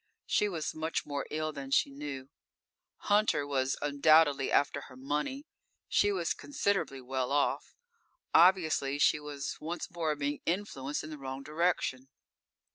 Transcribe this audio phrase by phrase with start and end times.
[0.25, 2.29] She was much more ill than she knew.
[3.01, 5.45] Hunter was undoubtedly after her money;
[5.87, 7.75] she was considerably well off.
[8.33, 12.09] Obviously she was once more being influenced in the wrong direction.